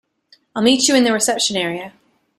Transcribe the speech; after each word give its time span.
I'll 0.55 0.63
meet 0.63 0.87
you 0.87 0.95
in 0.95 1.03
the 1.03 1.13
reception 1.13 1.55
area. 1.55 1.93